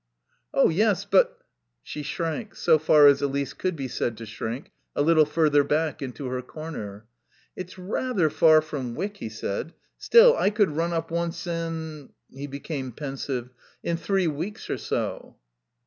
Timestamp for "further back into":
5.27-6.25